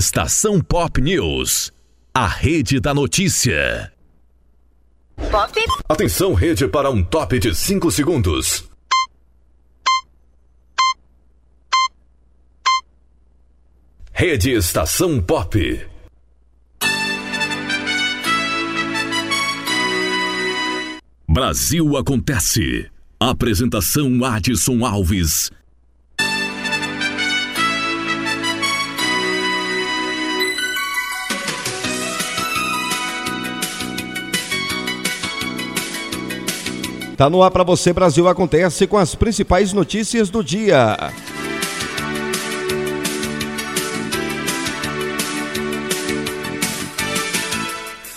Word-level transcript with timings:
Estação 0.00 0.62
Pop 0.62 0.98
News. 0.98 1.70
A 2.14 2.26
rede 2.26 2.80
da 2.80 2.94
notícia. 2.94 3.92
Pop. 5.30 5.52
Atenção, 5.86 6.32
rede, 6.32 6.66
para 6.66 6.88
um 6.90 7.04
top 7.04 7.38
de 7.38 7.54
5 7.54 7.90
segundos. 7.90 8.64
Rede 14.10 14.52
Estação 14.52 15.20
Pop. 15.20 15.86
Brasil 21.28 21.98
Acontece. 21.98 22.90
Apresentação 23.20 24.24
Adson 24.24 24.82
Alves. 24.82 25.50
Tá 37.20 37.28
no 37.28 37.42
ar 37.42 37.50
para 37.50 37.62
você, 37.62 37.92
Brasil 37.92 38.26
Acontece, 38.28 38.86
com 38.86 38.96
as 38.96 39.14
principais 39.14 39.74
notícias 39.74 40.30
do 40.30 40.42
dia. 40.42 40.96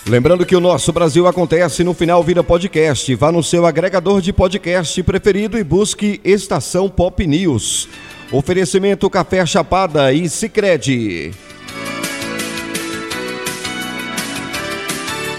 Lembrando 0.06 0.46
que 0.46 0.56
o 0.56 0.60
nosso 0.60 0.90
Brasil 0.90 1.26
acontece 1.26 1.84
no 1.84 1.92
final 1.92 2.22
vira 2.22 2.42
podcast. 2.42 3.14
Vá 3.14 3.30
no 3.30 3.42
seu 3.42 3.66
agregador 3.66 4.22
de 4.22 4.32
podcast 4.32 5.02
preferido 5.02 5.58
e 5.58 5.62
busque 5.62 6.18
Estação 6.24 6.88
Pop 6.88 7.26
News. 7.26 7.86
Oferecimento 8.32 9.10
Café 9.10 9.44
Chapada 9.44 10.14
e 10.14 10.30
Sicredi. 10.30 11.30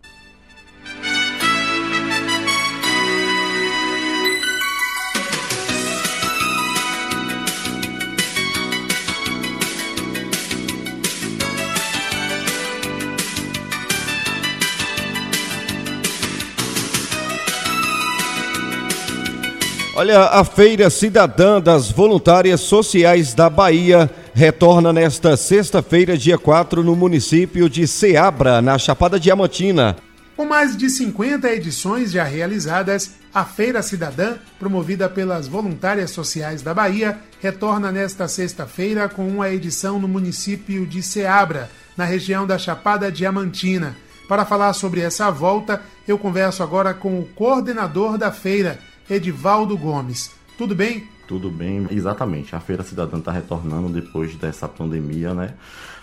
Olha, 19.94 20.20
a 20.20 20.42
Feira 20.42 20.88
Cidadã 20.88 21.60
das 21.60 21.90
Voluntárias 21.90 22.62
Sociais 22.62 23.34
da 23.34 23.50
Bahia 23.50 24.10
retorna 24.32 24.90
nesta 24.90 25.36
sexta-feira, 25.36 26.16
dia 26.16 26.38
4, 26.38 26.82
no 26.82 26.96
município 26.96 27.68
de 27.68 27.86
Ceabra, 27.86 28.62
na 28.62 28.78
Chapada 28.78 29.20
Diamantina. 29.20 29.94
Com 30.34 30.46
mais 30.46 30.74
de 30.78 30.88
50 30.88 31.46
edições 31.52 32.10
já 32.10 32.24
realizadas, 32.24 33.16
a 33.34 33.44
Feira 33.44 33.82
Cidadã, 33.82 34.36
promovida 34.58 35.10
pelas 35.10 35.46
Voluntárias 35.46 36.10
Sociais 36.10 36.62
da 36.62 36.72
Bahia, 36.72 37.18
retorna 37.42 37.92
nesta 37.92 38.26
sexta-feira 38.26 39.10
com 39.10 39.28
uma 39.28 39.50
edição 39.50 40.00
no 40.00 40.08
município 40.08 40.86
de 40.86 41.02
Ceabra, 41.02 41.68
na 41.98 42.06
região 42.06 42.46
da 42.46 42.56
Chapada 42.56 43.12
Diamantina. 43.12 43.94
Para 44.26 44.46
falar 44.46 44.72
sobre 44.72 45.02
essa 45.02 45.30
volta, 45.30 45.82
eu 46.08 46.16
converso 46.16 46.62
agora 46.62 46.94
com 46.94 47.20
o 47.20 47.26
coordenador 47.34 48.16
da 48.16 48.32
feira, 48.32 48.78
Edivaldo 49.12 49.76
Gomes. 49.76 50.30
Tudo 50.56 50.74
bem? 50.74 51.06
Tudo 51.28 51.50
bem, 51.50 51.86
exatamente. 51.90 52.56
A 52.56 52.60
Feira 52.60 52.82
Cidadã 52.82 53.18
está 53.18 53.30
retornando 53.30 53.90
depois 53.90 54.34
dessa 54.36 54.66
pandemia, 54.66 55.34
né? 55.34 55.52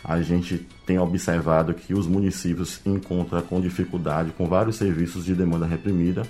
A 0.03 0.21
gente 0.21 0.67
tem 0.85 0.99
observado 0.99 1.73
que 1.73 1.93
os 1.93 2.05
municípios 2.05 2.79
encontram 2.85 3.41
com 3.41 3.59
dificuldade 3.59 4.31
com 4.37 4.47
vários 4.47 4.75
serviços 4.75 5.25
de 5.25 5.33
demanda 5.33 5.65
reprimida. 5.65 6.21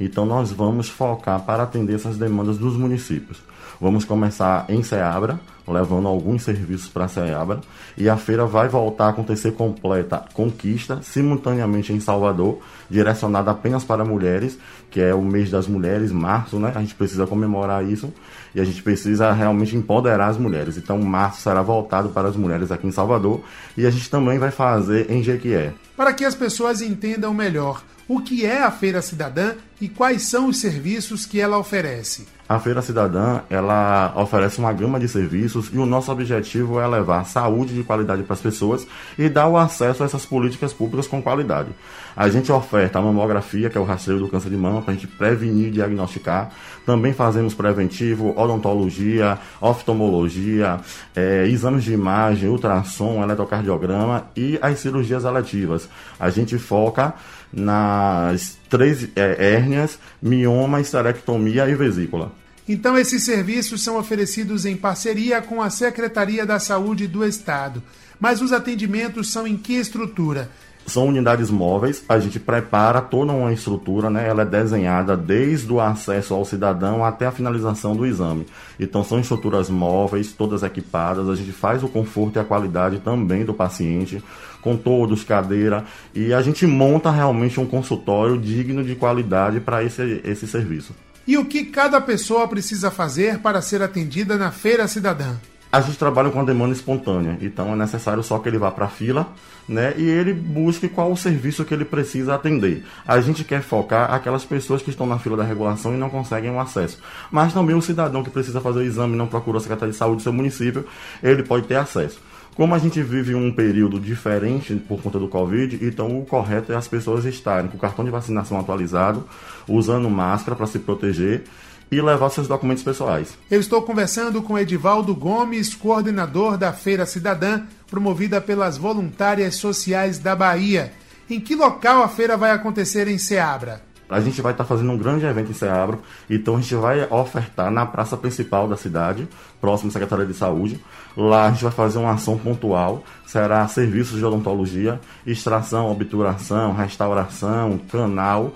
Então 0.00 0.26
nós 0.26 0.52
vamos 0.52 0.88
focar 0.88 1.40
para 1.40 1.62
atender 1.62 1.94
essas 1.94 2.16
demandas 2.16 2.58
dos 2.58 2.76
municípios. 2.76 3.40
Vamos 3.80 4.04
começar 4.04 4.64
em 4.70 4.82
Ceabra, 4.82 5.38
levando 5.68 6.08
alguns 6.08 6.42
serviços 6.42 6.88
para 6.88 7.08
Ceabra, 7.08 7.60
e 7.96 8.08
a 8.08 8.16
feira 8.16 8.46
vai 8.46 8.68
voltar 8.68 9.06
a 9.06 9.08
acontecer 9.10 9.52
completa 9.52 10.24
conquista, 10.32 11.00
simultaneamente 11.02 11.92
em 11.92 12.00
Salvador, 12.00 12.60
direcionada 12.88 13.50
apenas 13.50 13.84
para 13.84 14.04
mulheres, 14.04 14.58
que 14.90 15.00
é 15.00 15.14
o 15.14 15.20
mês 15.20 15.50
das 15.50 15.66
mulheres, 15.66 16.10
março, 16.10 16.58
né? 16.58 16.72
A 16.74 16.80
gente 16.80 16.94
precisa 16.94 17.26
comemorar 17.26 17.84
isso 17.84 18.12
e 18.54 18.60
a 18.60 18.64
gente 18.64 18.82
precisa 18.82 19.30
realmente 19.32 19.76
empoderar 19.76 20.28
as 20.28 20.38
mulheres. 20.38 20.78
Então, 20.78 20.98
março 20.98 21.42
será 21.42 21.60
voltado 21.60 22.08
para 22.10 22.28
as 22.28 22.36
mulheres 22.36 22.70
aqui 22.70 22.86
em 22.86 22.92
Salvador 22.92 23.42
e 23.76 23.84
a 23.84 23.90
gente 23.90 24.08
também 24.08 24.38
vai 24.38 24.50
fazer 24.50 25.10
em 25.10 25.22
Jequié. 25.22 25.74
Para 25.94 26.14
que 26.14 26.24
as 26.24 26.34
pessoas 26.34 26.80
entendam 26.80 27.34
melhor 27.34 27.82
o 28.08 28.20
que 28.20 28.46
é 28.46 28.62
a 28.62 28.70
Feira 28.70 29.02
Cidadã 29.02 29.54
e 29.80 29.88
quais 29.88 30.22
são 30.22 30.48
os 30.48 30.58
serviços 30.58 31.26
que 31.26 31.40
ela 31.40 31.58
oferece. 31.58 32.26
A 32.48 32.60
Feira 32.60 32.80
Cidadã, 32.80 33.40
ela 33.50 34.12
oferece 34.14 34.60
uma 34.60 34.72
gama 34.72 35.00
de 35.00 35.08
serviços 35.08 35.68
e 35.72 35.78
o 35.78 35.84
nosso 35.84 36.12
objetivo 36.12 36.78
é 36.78 36.86
levar 36.86 37.24
saúde 37.24 37.74
de 37.74 37.82
qualidade 37.82 38.22
para 38.22 38.34
as 38.34 38.40
pessoas 38.40 38.86
e 39.18 39.28
dar 39.28 39.48
o 39.48 39.56
acesso 39.56 40.04
a 40.04 40.06
essas 40.06 40.24
políticas 40.24 40.72
públicas 40.72 41.08
com 41.08 41.20
qualidade. 41.20 41.70
A 42.16 42.28
gente 42.28 42.52
oferta 42.52 43.00
a 43.00 43.02
mamografia, 43.02 43.68
que 43.68 43.76
é 43.76 43.80
o 43.80 43.84
rastreio 43.84 44.20
do 44.20 44.28
câncer 44.28 44.48
de 44.48 44.56
mama, 44.56 44.80
para 44.80 44.92
a 44.92 44.94
gente 44.94 45.08
prevenir 45.08 45.66
e 45.66 45.70
diagnosticar. 45.72 46.52
Também 46.86 47.12
fazemos 47.12 47.52
preventivo, 47.52 48.32
odontologia, 48.38 49.38
oftalmologia, 49.60 50.78
é, 51.16 51.48
exames 51.48 51.82
de 51.82 51.92
imagem, 51.92 52.48
ultrassom, 52.48 53.24
eletrocardiograma 53.24 54.28
e 54.36 54.56
as 54.62 54.78
cirurgias 54.78 55.24
eletivas. 55.24 55.88
A 56.18 56.30
gente 56.30 56.56
foca 56.58 57.12
nas 57.52 58.56
três 58.68 59.08
é, 59.16 59.54
hérnias, 59.54 59.98
mioma, 60.20 60.80
esterectomia 60.80 61.68
e 61.68 61.74
vesícula. 61.74 62.32
Então, 62.68 62.98
esses 62.98 63.22
serviços 63.22 63.82
são 63.82 63.96
oferecidos 63.96 64.66
em 64.66 64.76
parceria 64.76 65.40
com 65.40 65.62
a 65.62 65.70
Secretaria 65.70 66.44
da 66.44 66.58
Saúde 66.58 67.06
do 67.06 67.24
Estado. 67.24 67.82
Mas 68.18 68.40
os 68.40 68.52
atendimentos 68.52 69.30
são 69.30 69.46
em 69.46 69.56
que 69.56 69.74
estrutura? 69.74 70.50
São 70.86 71.08
unidades 71.08 71.50
móveis, 71.50 72.04
a 72.08 72.18
gente 72.20 72.38
prepara 72.38 73.00
toda 73.00 73.32
uma 73.32 73.52
estrutura, 73.52 74.08
né? 74.08 74.28
Ela 74.28 74.42
é 74.42 74.46
desenhada 74.46 75.16
desde 75.16 75.72
o 75.72 75.80
acesso 75.80 76.32
ao 76.32 76.44
cidadão 76.44 77.04
até 77.04 77.26
a 77.26 77.32
finalização 77.32 77.96
do 77.96 78.06
exame. 78.06 78.46
Então 78.78 79.02
são 79.02 79.18
estruturas 79.18 79.68
móveis, 79.68 80.32
todas 80.32 80.62
equipadas, 80.62 81.28
a 81.28 81.34
gente 81.34 81.50
faz 81.50 81.82
o 81.82 81.88
conforto 81.88 82.36
e 82.36 82.38
a 82.38 82.44
qualidade 82.44 83.00
também 83.00 83.44
do 83.44 83.52
paciente, 83.52 84.22
com 84.62 84.76
todos, 84.76 85.24
cadeira, 85.24 85.84
e 86.14 86.32
a 86.32 86.40
gente 86.40 86.66
monta 86.66 87.10
realmente 87.10 87.58
um 87.58 87.66
consultório 87.66 88.38
digno 88.38 88.84
de 88.84 88.94
qualidade 88.94 89.58
para 89.58 89.82
esse, 89.82 90.20
esse 90.24 90.46
serviço. 90.46 90.94
E 91.26 91.36
o 91.36 91.44
que 91.44 91.64
cada 91.64 92.00
pessoa 92.00 92.46
precisa 92.46 92.92
fazer 92.92 93.40
para 93.40 93.60
ser 93.60 93.82
atendida 93.82 94.36
na 94.36 94.52
Feira 94.52 94.86
Cidadã? 94.86 95.34
A 95.76 95.80
gente 95.82 95.98
trabalha 95.98 96.30
com 96.30 96.40
a 96.40 96.44
demanda 96.44 96.72
espontânea, 96.72 97.36
então 97.38 97.70
é 97.70 97.76
necessário 97.76 98.22
só 98.22 98.38
que 98.38 98.48
ele 98.48 98.56
vá 98.56 98.70
para 98.70 98.86
a 98.86 98.88
fila 98.88 99.28
né, 99.68 99.92
e 99.98 100.08
ele 100.08 100.32
busque 100.32 100.88
qual 100.88 101.12
o 101.12 101.16
serviço 101.16 101.66
que 101.66 101.74
ele 101.74 101.84
precisa 101.84 102.34
atender. 102.34 102.82
A 103.06 103.20
gente 103.20 103.44
quer 103.44 103.60
focar 103.60 104.10
aquelas 104.14 104.42
pessoas 104.42 104.80
que 104.80 104.88
estão 104.88 105.06
na 105.06 105.18
fila 105.18 105.36
da 105.36 105.44
regulação 105.44 105.92
e 105.92 105.98
não 105.98 106.08
conseguem 106.08 106.50
o 106.50 106.58
acesso. 106.58 106.98
Mas 107.30 107.52
também 107.52 107.76
o 107.76 107.82
cidadão 107.82 108.24
que 108.24 108.30
precisa 108.30 108.58
fazer 108.58 108.78
o 108.78 108.82
exame 108.82 109.12
e 109.12 109.16
não 109.18 109.26
procurou 109.26 109.58
a 109.58 109.60
Secretaria 109.60 109.92
de 109.92 109.98
Saúde 109.98 110.16
do 110.16 110.22
seu 110.22 110.32
município, 110.32 110.86
ele 111.22 111.42
pode 111.42 111.66
ter 111.66 111.76
acesso. 111.76 112.20
Como 112.54 112.74
a 112.74 112.78
gente 112.78 113.02
vive 113.02 113.34
um 113.34 113.52
período 113.52 114.00
diferente 114.00 114.74
por 114.76 115.02
conta 115.02 115.18
do 115.18 115.28
Covid, 115.28 115.78
então 115.82 116.18
o 116.18 116.24
correto 116.24 116.72
é 116.72 116.76
as 116.76 116.88
pessoas 116.88 117.26
estarem 117.26 117.68
com 117.68 117.76
o 117.76 117.80
cartão 117.80 118.02
de 118.02 118.10
vacinação 118.10 118.58
atualizado, 118.58 119.28
usando 119.68 120.08
máscara 120.08 120.56
para 120.56 120.66
se 120.66 120.78
proteger 120.78 121.44
e 121.90 122.00
levar 122.00 122.30
seus 122.30 122.48
documentos 122.48 122.82
pessoais. 122.82 123.36
Eu 123.50 123.60
estou 123.60 123.82
conversando 123.82 124.42
com 124.42 124.58
Edivaldo 124.58 125.14
Gomes, 125.14 125.74
coordenador 125.74 126.56
da 126.56 126.72
Feira 126.72 127.06
Cidadã, 127.06 127.62
promovida 127.88 128.40
pelas 128.40 128.76
voluntárias 128.76 129.56
sociais 129.56 130.18
da 130.18 130.34
Bahia. 130.34 130.92
Em 131.28 131.40
que 131.40 131.54
local 131.54 132.02
a 132.02 132.08
feira 132.08 132.36
vai 132.36 132.50
acontecer 132.50 133.08
em 133.08 133.18
Ceabra? 133.18 133.82
A 134.08 134.20
gente 134.20 134.40
vai 134.40 134.52
estar 134.52 134.64
fazendo 134.64 134.92
um 134.92 134.96
grande 134.96 135.26
evento 135.26 135.50
em 135.50 135.54
Ceabra, 135.54 135.98
então 136.30 136.56
a 136.56 136.60
gente 136.60 136.74
vai 136.76 137.04
ofertar 137.10 137.72
na 137.72 137.84
praça 137.84 138.16
principal 138.16 138.68
da 138.68 138.76
cidade, 138.76 139.28
próximo 139.60 139.90
à 139.90 139.92
Secretaria 139.92 140.24
de 140.24 140.34
Saúde. 140.34 140.80
Lá 141.16 141.46
a 141.46 141.50
gente 141.50 141.64
vai 141.64 141.72
fazer 141.72 141.98
uma 141.98 142.12
ação 142.12 142.38
pontual, 142.38 143.02
será 143.26 143.66
serviços 143.66 144.16
de 144.16 144.24
odontologia, 144.24 145.00
extração, 145.26 145.90
obturação, 145.90 146.72
restauração, 146.72 147.78
canal, 147.90 148.52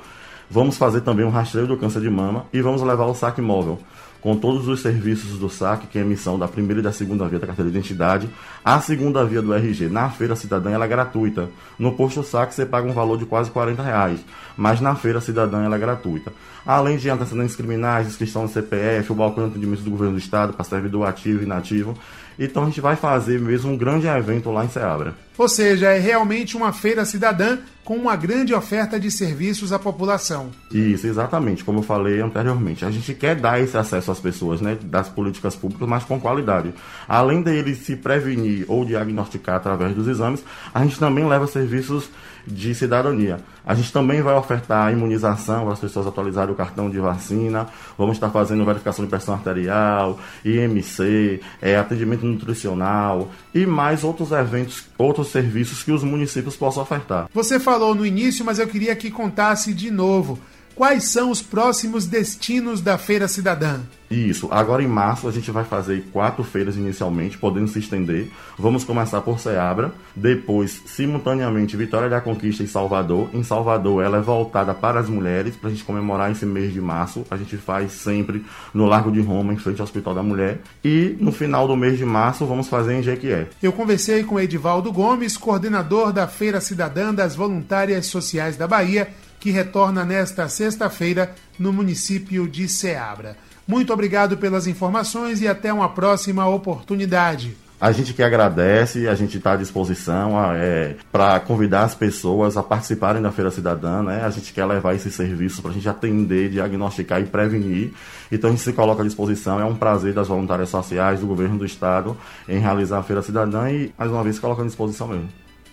Vamos 0.50 0.76
fazer 0.76 1.02
também 1.02 1.24
um 1.24 1.30
rastreio 1.30 1.68
do 1.68 1.76
câncer 1.76 2.00
de 2.00 2.10
mama 2.10 2.44
e 2.52 2.60
vamos 2.60 2.82
levar 2.82 3.06
o 3.06 3.14
saque 3.14 3.40
móvel, 3.40 3.78
com 4.20 4.36
todos 4.36 4.68
os 4.68 4.80
serviços 4.80 5.38
do 5.38 5.48
saque, 5.48 5.86
que 5.86 5.98
é 5.98 6.02
emissão 6.02 6.38
da 6.38 6.46
primeira 6.46 6.80
e 6.80 6.82
da 6.82 6.92
segunda 6.92 7.26
via 7.26 7.38
da 7.38 7.46
carteira 7.46 7.70
de 7.70 7.76
identidade, 7.76 8.28
a 8.64 8.80
segunda 8.80 9.24
via 9.24 9.40
do 9.40 9.54
RG 9.54 9.88
na 9.88 10.10
Feira 10.10 10.36
Cidadã 10.36 10.70
ela 10.70 10.84
é 10.84 10.88
gratuita. 10.88 11.48
No 11.78 11.92
posto 11.92 12.22
saque 12.22 12.54
você 12.54 12.66
paga 12.66 12.88
um 12.88 12.92
valor 12.92 13.18
de 13.18 13.24
quase 13.24 13.50
40 13.50 13.82
reais, 13.82 14.20
mas 14.56 14.80
na 14.80 14.94
Feira 14.94 15.20
Cidadã 15.20 15.62
ela 15.62 15.76
é 15.76 15.78
gratuita. 15.78 16.32
Além 16.66 16.98
de 16.98 17.08
antecedentes 17.08 17.56
criminais, 17.56 18.06
inscrição 18.06 18.42
no 18.42 18.48
CPF, 18.48 19.12
o 19.12 19.14
balcão 19.14 19.44
de 19.44 19.50
atendimento 19.50 19.82
do 19.82 19.90
governo 19.90 20.14
do 20.14 20.18
estado 20.18 20.52
para 20.52 20.64
servidor 20.64 21.08
ativo 21.08 21.40
e 21.40 21.44
inativo, 21.44 21.96
então 22.38 22.62
a 22.62 22.66
gente 22.66 22.80
vai 22.80 22.96
fazer 22.96 23.38
mesmo 23.38 23.72
um 23.72 23.76
grande 23.76 24.06
evento 24.06 24.50
lá 24.50 24.64
em 24.64 24.68
Ceabra. 24.68 25.14
Ou 25.36 25.48
seja, 25.48 25.90
é 25.90 25.98
realmente 25.98 26.56
uma 26.56 26.72
feira 26.72 27.04
cidadã 27.04 27.58
com 27.84 27.96
uma 27.96 28.16
grande 28.16 28.54
oferta 28.54 29.00
de 29.00 29.10
serviços 29.10 29.72
à 29.72 29.78
população. 29.78 30.50
Isso, 30.70 31.06
exatamente, 31.06 31.64
como 31.64 31.80
eu 31.80 31.82
falei 31.82 32.20
anteriormente. 32.20 32.84
A 32.84 32.90
gente 32.90 33.12
quer 33.14 33.36
dar 33.36 33.60
esse 33.60 33.76
acesso 33.76 34.09
às 34.10 34.20
pessoas, 34.20 34.60
né, 34.60 34.76
das 34.82 35.08
políticas 35.08 35.56
públicas, 35.56 35.88
mas 35.88 36.04
com 36.04 36.20
qualidade. 36.20 36.72
Além 37.08 37.42
dele 37.42 37.74
se 37.74 37.96
prevenir 37.96 38.64
ou 38.68 38.84
diagnosticar 38.84 39.56
através 39.56 39.94
dos 39.94 40.08
exames, 40.08 40.44
a 40.74 40.82
gente 40.82 40.98
também 40.98 41.26
leva 41.26 41.46
serviços 41.46 42.10
de 42.46 42.74
cidadania. 42.74 43.38
A 43.64 43.74
gente 43.74 43.92
também 43.92 44.22
vai 44.22 44.34
ofertar 44.34 44.92
imunização 44.92 45.64
para 45.64 45.74
as 45.74 45.80
pessoas 45.80 46.06
atualizarem 46.06 46.52
o 46.52 46.56
cartão 46.56 46.90
de 46.90 46.98
vacina. 46.98 47.68
Vamos 47.96 48.16
estar 48.16 48.30
fazendo 48.30 48.64
verificação 48.64 49.04
de 49.04 49.10
pressão 49.10 49.34
arterial, 49.34 50.18
IMC, 50.44 51.40
é, 51.60 51.76
atendimento 51.76 52.24
nutricional 52.24 53.30
e 53.54 53.66
mais 53.66 54.02
outros 54.02 54.32
eventos, 54.32 54.84
outros 54.98 55.28
serviços 55.28 55.82
que 55.82 55.92
os 55.92 56.02
municípios 56.02 56.56
possam 56.56 56.82
ofertar. 56.82 57.28
Você 57.32 57.60
falou 57.60 57.94
no 57.94 58.06
início, 58.06 58.44
mas 58.44 58.58
eu 58.58 58.66
queria 58.66 58.96
que 58.96 59.10
contasse 59.10 59.72
de 59.74 59.90
novo 59.90 60.38
quais 60.80 61.04
são 61.04 61.30
os 61.30 61.42
próximos 61.42 62.06
destinos 62.06 62.80
da 62.80 62.96
Feira 62.96 63.28
Cidadã? 63.28 63.80
Isso. 64.10 64.48
Agora 64.50 64.82
em 64.82 64.88
março 64.88 65.28
a 65.28 65.30
gente 65.30 65.50
vai 65.50 65.62
fazer 65.62 66.06
quatro 66.10 66.42
feiras 66.42 66.74
inicialmente, 66.74 67.36
podendo 67.36 67.68
se 67.68 67.78
estender. 67.78 68.28
Vamos 68.58 68.82
começar 68.82 69.20
por 69.20 69.38
Ceabra, 69.38 69.92
depois, 70.16 70.80
simultaneamente, 70.86 71.76
Vitória 71.76 72.08
da 72.08 72.18
Conquista 72.18 72.62
em 72.62 72.66
Salvador. 72.66 73.28
Em 73.34 73.42
Salvador, 73.42 74.02
ela 74.02 74.16
é 74.16 74.20
voltada 74.22 74.72
para 74.72 74.98
as 74.98 75.08
mulheres, 75.10 75.54
para 75.54 75.68
a 75.68 75.70
gente 75.70 75.84
comemorar 75.84 76.32
esse 76.32 76.46
mês 76.46 76.72
de 76.72 76.80
março. 76.80 77.26
A 77.30 77.36
gente 77.36 77.58
faz 77.58 77.92
sempre 77.92 78.42
no 78.72 78.86
Largo 78.86 79.12
de 79.12 79.20
Roma, 79.20 79.52
em 79.52 79.58
frente 79.58 79.82
ao 79.82 79.84
Hospital 79.84 80.14
da 80.14 80.22
Mulher. 80.22 80.62
E 80.82 81.14
no 81.20 81.30
final 81.30 81.68
do 81.68 81.76
mês 81.76 81.98
de 81.98 82.06
março, 82.06 82.46
vamos 82.46 82.68
fazer 82.68 82.94
em 82.94 83.02
Jequié. 83.02 83.48
Eu 83.62 83.70
conversei 83.70 84.24
com 84.24 84.40
Edivaldo 84.40 84.90
Gomes, 84.90 85.36
coordenador 85.36 86.10
da 86.10 86.26
Feira 86.26 86.58
Cidadã 86.58 87.12
das 87.12 87.36
Voluntárias 87.36 88.06
Sociais 88.06 88.56
da 88.56 88.66
Bahia 88.66 89.08
que 89.40 89.50
retorna 89.50 90.04
nesta 90.04 90.48
sexta-feira 90.48 91.34
no 91.58 91.72
município 91.72 92.46
de 92.46 92.68
Ceabra. 92.68 93.36
Muito 93.66 93.92
obrigado 93.92 94.36
pelas 94.36 94.66
informações 94.66 95.40
e 95.40 95.48
até 95.48 95.72
uma 95.72 95.88
próxima 95.88 96.46
oportunidade. 96.46 97.56
A 97.80 97.92
gente 97.92 98.12
que 98.12 98.22
agradece, 98.22 99.08
a 99.08 99.14
gente 99.14 99.38
está 99.38 99.52
à 99.52 99.56
disposição 99.56 100.32
é, 100.54 100.96
para 101.10 101.40
convidar 101.40 101.84
as 101.84 101.94
pessoas 101.94 102.58
a 102.58 102.62
participarem 102.62 103.22
da 103.22 103.32
Feira 103.32 103.50
Cidadã, 103.50 104.02
né? 104.02 104.22
A 104.22 104.28
gente 104.28 104.52
quer 104.52 104.66
levar 104.66 104.94
esse 104.94 105.10
serviço 105.10 105.62
para 105.62 105.70
a 105.70 105.74
gente 105.74 105.88
atender, 105.88 106.50
diagnosticar 106.50 107.22
e 107.22 107.24
prevenir. 107.24 107.94
Então 108.30 108.50
a 108.50 108.52
gente 108.52 108.62
se 108.62 108.74
coloca 108.74 109.02
à 109.02 109.06
disposição. 109.06 109.58
É 109.58 109.64
um 109.64 109.76
prazer 109.76 110.12
das 110.12 110.28
voluntárias 110.28 110.68
sociais, 110.68 111.20
do 111.20 111.26
governo 111.26 111.56
do 111.56 111.64
estado, 111.64 112.14
em 112.46 112.58
realizar 112.58 112.98
a 112.98 113.02
Feira 113.02 113.22
Cidadã 113.22 113.70
e, 113.70 113.90
mais 113.96 114.10
uma 114.10 114.22
vez, 114.22 114.34
se 114.34 114.42
coloca 114.42 114.60
à 114.60 114.66
disposição 114.66 115.08
mesmo. 115.08 115.30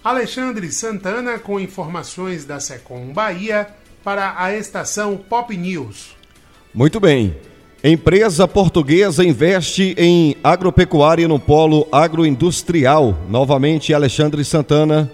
Alexandre 0.07 0.71
Santana 0.71 1.38
com 1.38 1.59
informações 1.59 2.45
da 2.45 2.62
Secom 2.62 3.12
Bahia 3.12 3.68
para 4.06 4.42
a 4.42 4.56
estação 4.56 5.18
Pop 5.18 5.54
News. 5.57 6.15
Muito 6.74 6.98
bem. 6.98 7.36
Empresa 7.83 8.48
portuguesa 8.48 9.21
investe 9.21 9.94
em 9.98 10.38
agropecuária 10.42 11.27
no 11.27 11.38
polo 11.38 11.89
agroindustrial. 11.92 13.18
Novamente, 13.30 13.94
Alexandre 13.94 14.45
Santana. 14.45 15.12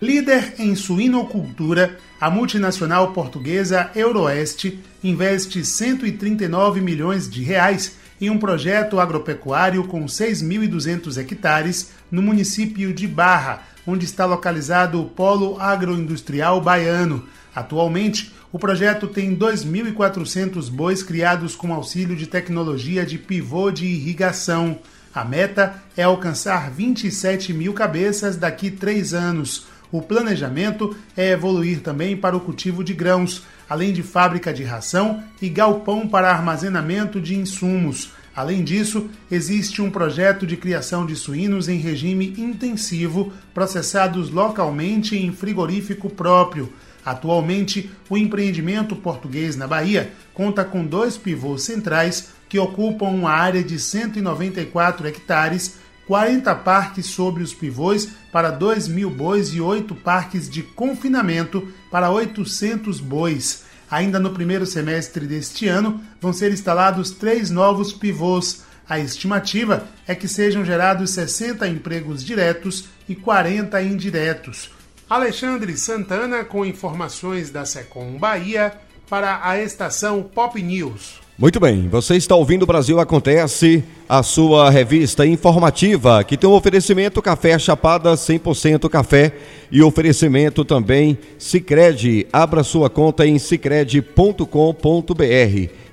Líder 0.00 0.54
em 0.58 0.74
suinocultura, 0.74 1.98
a 2.18 2.30
multinacional 2.30 3.12
portuguesa 3.12 3.90
Euroeste 3.94 4.78
investe 5.04 5.62
139 5.62 6.80
milhões 6.80 7.28
de 7.28 7.42
reais 7.42 7.98
em 8.18 8.30
um 8.30 8.38
projeto 8.38 8.98
agropecuário 8.98 9.84
com 9.84 10.06
6.200 10.06 11.18
hectares 11.18 11.90
no 12.10 12.22
município 12.22 12.94
de 12.94 13.06
Barra, 13.06 13.71
onde 13.86 14.04
está 14.04 14.24
localizado 14.24 15.00
o 15.00 15.08
Polo 15.08 15.60
Agroindustrial 15.60 16.60
Baiano. 16.60 17.24
Atualmente, 17.54 18.32
o 18.52 18.58
projeto 18.58 19.06
tem 19.06 19.36
2.400 19.36 20.70
bois 20.70 21.02
criados 21.02 21.56
com 21.56 21.72
auxílio 21.72 22.14
de 22.14 22.26
tecnologia 22.26 23.04
de 23.04 23.18
pivô 23.18 23.70
de 23.70 23.86
irrigação. 23.86 24.78
A 25.14 25.24
meta 25.24 25.74
é 25.96 26.02
alcançar 26.02 26.70
27 26.70 27.52
mil 27.52 27.72
cabeças 27.72 28.36
daqui 28.36 28.70
três 28.70 29.12
anos. 29.12 29.66
O 29.90 30.00
planejamento 30.00 30.96
é 31.14 31.32
evoluir 31.32 31.80
também 31.80 32.16
para 32.16 32.36
o 32.36 32.40
cultivo 32.40 32.82
de 32.82 32.94
grãos, 32.94 33.42
além 33.68 33.92
de 33.92 34.02
fábrica 34.02 34.52
de 34.52 34.64
ração 34.64 35.22
e 35.40 35.50
galpão 35.50 36.08
para 36.08 36.30
armazenamento 36.30 37.20
de 37.20 37.36
insumos. 37.36 38.10
Além 38.34 38.64
disso, 38.64 39.10
existe 39.30 39.82
um 39.82 39.90
projeto 39.90 40.46
de 40.46 40.56
criação 40.56 41.04
de 41.04 41.14
suínos 41.14 41.68
em 41.68 41.78
regime 41.78 42.34
intensivo, 42.38 43.32
processados 43.52 44.30
localmente 44.30 45.16
em 45.16 45.30
frigorífico 45.32 46.08
próprio. 46.08 46.72
Atualmente, 47.04 47.90
o 48.08 48.16
empreendimento 48.16 48.96
português 48.96 49.56
na 49.56 49.66
Bahia 49.66 50.12
conta 50.32 50.64
com 50.64 50.84
dois 50.84 51.18
pivôs 51.18 51.62
centrais 51.62 52.30
que 52.48 52.58
ocupam 52.58 53.06
uma 53.06 53.30
área 53.30 53.62
de 53.62 53.78
194 53.78 55.06
hectares, 55.06 55.76
40 56.06 56.54
parques 56.56 57.06
sobre 57.06 57.42
os 57.42 57.52
pivôs 57.52 58.08
para 58.30 58.50
2 58.50 58.88
mil 58.88 59.10
bois 59.10 59.52
e 59.52 59.60
8 59.60 59.94
parques 59.96 60.48
de 60.48 60.62
confinamento 60.62 61.68
para 61.90 62.10
800 62.10 63.00
bois. 63.00 63.61
Ainda 63.92 64.18
no 64.18 64.30
primeiro 64.30 64.64
semestre 64.64 65.26
deste 65.26 65.68
ano, 65.68 66.00
vão 66.18 66.32
ser 66.32 66.50
instalados 66.50 67.10
três 67.10 67.50
novos 67.50 67.92
pivôs. 67.92 68.64
A 68.88 68.98
estimativa 68.98 69.86
é 70.08 70.14
que 70.14 70.26
sejam 70.26 70.64
gerados 70.64 71.10
60 71.10 71.68
empregos 71.68 72.24
diretos 72.24 72.86
e 73.06 73.14
40 73.14 73.82
indiretos. 73.82 74.70
Alexandre 75.10 75.76
Santana 75.76 76.42
com 76.42 76.64
informações 76.64 77.50
da 77.50 77.66
Secom 77.66 78.16
Bahia 78.16 78.72
para 79.10 79.46
a 79.46 79.60
estação 79.60 80.22
Pop 80.22 80.60
News. 80.62 81.20
Muito 81.42 81.58
bem, 81.58 81.88
você 81.88 82.14
está 82.14 82.36
ouvindo 82.36 82.62
o 82.62 82.66
Brasil 82.66 83.00
Acontece, 83.00 83.82
a 84.08 84.22
sua 84.22 84.70
revista 84.70 85.26
informativa, 85.26 86.22
que 86.22 86.36
tem 86.36 86.48
um 86.48 86.52
oferecimento 86.52 87.20
Café 87.20 87.58
Chapada 87.58 88.14
100% 88.14 88.88
café 88.88 89.32
e 89.68 89.82
oferecimento 89.82 90.64
também 90.64 91.18
Sicredi. 91.40 92.28
Abra 92.32 92.62
sua 92.62 92.88
conta 92.88 93.26
em 93.26 93.40
sicredi.com.br. 93.40 94.46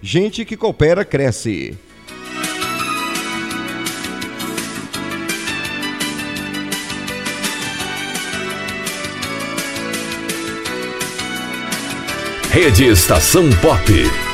Gente 0.03 0.46
que 0.46 0.56
coopera 0.56 1.03
cresce. 1.03 1.75
Rede 12.51 12.86
Estação 12.86 13.50
Pop. 13.63 14.29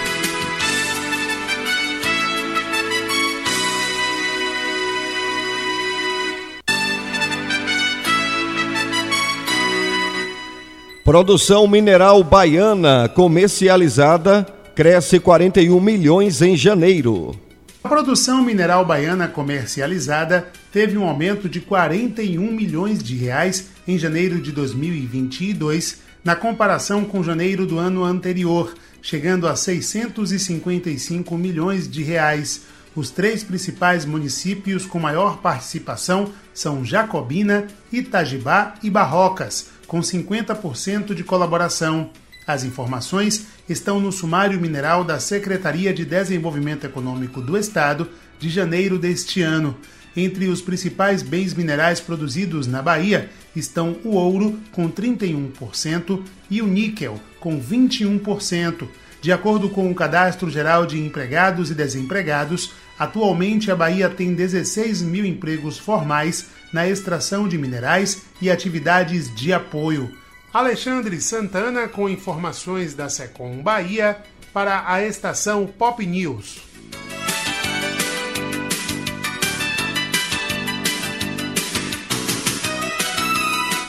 Produção 11.05 11.67
mineral 11.67 12.24
baiana 12.24 13.07
comercializada 13.07 14.43
cresce 14.74 15.19
41 15.19 15.79
milhões 15.79 16.41
em 16.41 16.57
janeiro. 16.57 17.39
A 17.83 17.88
produção 17.88 18.41
mineral 18.41 18.83
baiana 18.83 19.27
comercializada 19.27 20.47
teve 20.74 20.97
um 20.97 21.07
aumento 21.07 21.47
de 21.47 21.62
41 21.62 22.51
milhões 22.51 23.03
de 23.03 23.15
reais 23.15 23.67
em 23.88 24.00
janeiro 24.00 24.41
de 24.41 24.51
2022, 24.51 26.01
na 26.24 26.35
comparação 26.35 27.05
com 27.05 27.24
janeiro 27.24 27.67
do 27.67 27.77
ano 27.77 28.03
anterior, 28.03 28.74
chegando 29.00 29.47
a 29.47 29.55
655 29.55 31.38
milhões 31.38 31.88
de 31.88 32.01
reais. 32.01 32.63
Os 32.95 33.12
três 33.12 33.43
principais 33.43 34.05
municípios 34.05 34.88
com 34.88 34.97
maior 34.97 35.38
participação 35.38 36.31
são 36.51 36.83
Jacobina, 36.83 37.67
Itajibá 37.91 38.74
e 38.81 38.89
Barrocas, 38.89 39.75
com 39.88 40.00
50% 40.00 41.13
de 41.13 41.24
colaboração. 41.24 42.10
As 42.46 42.63
informações 42.63 43.48
estão 43.68 44.00
no 44.00 44.12
sumário 44.12 44.60
mineral 44.60 45.04
da 45.04 45.20
Secretaria 45.20 45.94
de 45.94 46.06
Desenvolvimento 46.06 46.86
Econômico 46.86 47.42
do 47.42 47.58
Estado 47.58 48.10
de 48.39 48.50
janeiro 48.50 49.00
deste 49.00 49.42
ano. 49.42 49.75
Entre 50.15 50.48
os 50.48 50.62
principais 50.62 51.22
bens 51.22 51.54
minerais 51.54 52.00
produzidos 52.00 52.68
na 52.68 52.82
Bahia 52.82 53.30
estão 53.56 53.98
o 54.04 54.12
ouro, 54.12 54.60
com 54.72 54.89
31%, 54.89 56.24
e 56.50 56.62
o 56.62 56.68
níquel, 56.68 57.20
com 57.39 57.60
21%. 57.60 58.88
De 59.22 59.32
acordo 59.32 59.70
com 59.70 59.89
o 59.89 59.96
Cadastro 59.96 60.50
Geral 60.50 60.86
de 60.86 61.00
Empregados 61.00 61.72
e 61.72 61.74
Desempregados, 61.74 62.72
atualmente 62.98 63.72
a 63.72 63.75
Bahia 63.75 64.10
tem 64.10 64.34
16 64.34 65.02
mil 65.02 65.25
empregos 65.25 65.78
formais 65.78 66.48
na 66.72 66.88
extração 66.88 67.48
de 67.48 67.58
minerais 67.58 68.24
e 68.42 68.50
atividades 68.50 69.34
de 69.34 69.54
apoio. 69.54 70.12
Alexandre 70.54 71.20
Santana 71.20 71.88
com 71.88 72.10
informações 72.10 72.94
da 72.94 73.10
Secom 73.10 73.62
Bahia 73.62 74.18
para 74.54 74.86
a 74.88 75.06
estação 75.06 75.68
Pop 75.68 76.06
News. 76.06 76.62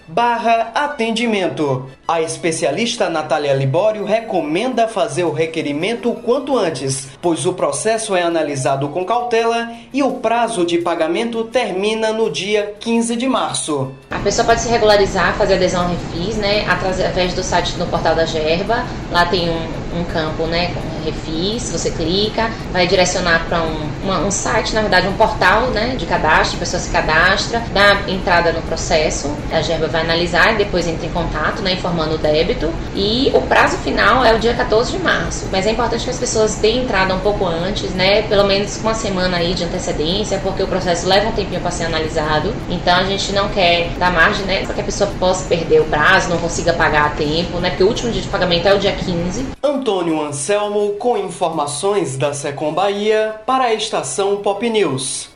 barra 0.08 0.72
atendimento. 0.76 1.90
A 2.08 2.22
especialista 2.22 3.10
Natália 3.10 3.54
Libório 3.54 4.04
recomenda 4.04 4.88
fazer 4.88 5.24
o 5.24 5.32
requerimento 5.32 6.12
o 6.12 6.16
quanto 6.16 6.58
antes, 6.58 7.10
pois 7.22 7.46
o 7.46 7.54
processo 7.54 8.16
é 8.16 8.22
analisado 8.22 8.90
com 8.90 9.06
cautela 9.06 9.72
e 9.94 10.04
o 10.04 10.12
prazo 10.12 10.66
de 10.66 10.80
pagamento 10.80 11.46
termina 11.46 12.12
no 12.12 12.30
dia 12.30 12.76
15 12.80 13.16
de 13.16 13.28
março. 13.28 13.92
A 14.12 14.20
pessoa 14.20 14.46
pode 14.46 14.62
se 14.62 14.70
regularizar, 14.70 15.36
fazer 15.38 15.56
adesão 15.56 15.84
ao 15.84 15.90
Refis, 15.90 16.36
né, 16.38 16.66
através 16.68 17.34
do 17.34 17.44
site 17.44 17.78
no 17.78 17.88
portal 17.88 18.16
da 18.16 18.26
Gerba. 18.26 18.86
Lá 19.12 19.26
tem 19.26 19.50
um, 19.50 19.83
um 20.00 20.04
campo, 20.06 20.46
né, 20.46 20.74
com 20.74 20.94
Refis, 21.04 21.72
você 21.72 21.92
clica, 21.92 22.50
vai 22.72 22.88
direcionar 22.88 23.46
para 23.48 23.62
um, 23.62 24.26
um 24.26 24.32
site, 24.32 24.74
na 24.74 24.82
verdade, 24.82 25.08
um 25.08 25.14
portal, 25.14 25.68
né, 25.68 25.96
de 25.98 26.06
cadastro, 26.06 26.58
a 26.58 26.60
pessoa 26.60 26.80
se 26.80 26.90
cadastra, 26.90 27.62
dá 27.74 27.98
entrada 28.08 28.52
no 28.52 28.62
processo, 28.62 29.36
a 29.52 29.62
Gerba 29.62 29.88
vai 29.88 30.02
analisar 30.02 30.54
e 30.54 30.58
depois 30.58 30.88
entra 30.88 31.06
em 31.06 31.10
contato, 31.10 31.62
né, 31.62 31.74
informando 31.74 32.16
o 32.16 32.18
débito. 32.18 32.72
E 32.96 33.32
o 33.34 33.42
prazo 33.42 33.78
final 33.78 34.24
é 34.24 34.34
o 34.34 34.40
dia 34.40 34.54
14 34.54 34.92
de 34.92 35.00
março. 35.00 35.48
Mas 35.52 35.68
é 35.68 35.72
importante 35.72 36.04
que 36.04 36.10
as 36.10 36.18
pessoas 36.18 36.56
deem 36.56 36.84
entrada 36.84 37.14
um 37.14 37.20
pouco 37.20 37.46
antes, 37.46 37.92
né, 37.92 38.24
pelo 38.24 38.46
menos 38.46 38.78
com 38.78 38.88
uma 38.88 38.94
semana 38.94 39.38
aí 39.38 39.54
de 39.54 39.64
antecedência, 39.64 40.40
porque 40.40 40.64
o 40.64 40.68
processo 40.68 41.08
leva 41.08 41.30
um 41.30 41.32
tempinho 41.32 41.62
para 41.62 41.72
ser 41.72 41.86
analisado. 41.86 42.54
Então 42.70 42.96
a 42.96 43.04
gente 43.04 43.32
não 43.34 43.50
quer 43.50 43.90
dar 43.98 44.12
margem, 44.12 44.46
né, 44.46 44.64
para 44.64 44.74
que 44.74 44.82
a 44.82 44.84
pessoa 44.84 45.10
possa 45.20 45.46
perder 45.48 45.82
o 45.82 45.86
prazo, 45.86 46.30
não 46.30 46.38
consiga 46.38 46.74
pagar 46.74 47.08
a 47.08 47.10
tempo, 47.10 47.60
né, 47.60 47.70
porque 47.70 47.84
o 47.84 47.88
último 47.88 48.12
dia 48.12 48.22
de 48.22 48.28
pagamento 48.28 48.68
é 48.68 48.74
o 48.74 48.80
dia 48.80 48.94
15. 48.94 49.48
Antônio 49.84 50.22
Anselmo 50.22 50.94
com 50.94 51.18
informações 51.18 52.16
da 52.16 52.34
Secom 52.34 52.74
Bahia 52.74 53.36
para 53.46 53.66
a 53.66 53.74
estação 53.74 54.38
Pop 54.38 54.70
News. 54.70 55.28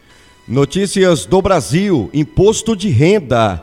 Notícias 0.48 1.26
do 1.26 1.42
Brasil: 1.42 2.10
Imposto 2.14 2.74
de 2.74 2.88
Renda. 2.88 3.62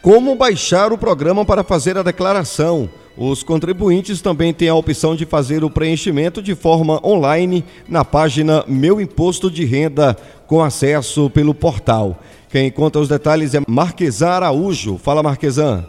Como 0.00 0.34
baixar 0.34 0.90
o 0.90 0.96
programa 0.96 1.44
para 1.44 1.62
fazer 1.62 1.98
a 1.98 2.02
declaração? 2.02 2.88
Os 3.14 3.42
contribuintes 3.42 4.22
também 4.22 4.54
têm 4.54 4.70
a 4.70 4.74
opção 4.74 5.14
de 5.14 5.26
fazer 5.26 5.62
o 5.64 5.68
preenchimento 5.68 6.40
de 6.40 6.54
forma 6.54 6.98
online 7.06 7.62
na 7.86 8.02
página 8.02 8.64
Meu 8.66 9.02
Imposto 9.02 9.50
de 9.50 9.66
Renda, 9.66 10.16
com 10.46 10.62
acesso 10.62 11.28
pelo 11.28 11.52
portal. 11.52 12.18
Quem 12.48 12.70
conta 12.70 12.98
os 12.98 13.08
detalhes 13.08 13.54
é 13.54 13.60
Marquesan 13.68 14.30
Araújo. 14.30 14.96
Fala, 14.96 15.22
Marquesan. 15.22 15.84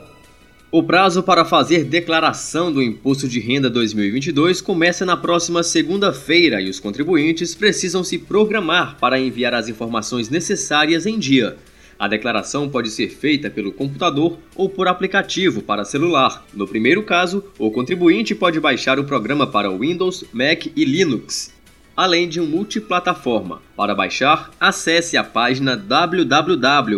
O 0.74 0.82
prazo 0.82 1.22
para 1.22 1.46
fazer 1.46 1.84
declaração 1.84 2.72
do 2.72 2.82
Imposto 2.82 3.28
de 3.28 3.40
Renda 3.40 3.70
2022 3.70 4.60
começa 4.60 5.06
na 5.06 5.16
próxima 5.16 5.62
segunda-feira 5.62 6.60
e 6.60 6.68
os 6.68 6.80
contribuintes 6.80 7.54
precisam 7.54 8.04
se 8.04 8.18
programar 8.18 8.98
para 9.00 9.20
enviar 9.20 9.54
as 9.54 9.70
informações 9.70 10.32
necessárias 10.32 11.06
em 11.06 11.20
dia. 11.20 11.58
A 12.00 12.08
declaração 12.08 12.68
pode 12.68 12.90
ser 12.90 13.10
feita 13.10 13.52
pelo 13.52 13.72
computador 13.72 14.40
ou 14.56 14.68
por 14.68 14.88
aplicativo 14.88 15.62
para 15.62 15.86
celular. 15.86 16.44
No 16.52 16.68
primeiro 16.68 17.04
caso, 17.04 17.44
o 17.60 17.70
contribuinte 17.70 18.34
pode 18.34 18.60
baixar 18.60 18.98
o 18.98 19.04
programa 19.04 19.46
para 19.46 19.70
Windows, 19.70 20.26
Mac 20.34 20.66
e 20.76 20.86
Linux, 20.86 21.54
além 21.96 22.28
de 22.28 22.42
um 22.42 22.48
multiplataforma. 22.48 23.62
Para 23.78 23.94
baixar, 23.94 24.50
acesse 24.60 25.18
a 25.18 25.24
página 25.24 25.78
www.gov.br 25.78 26.98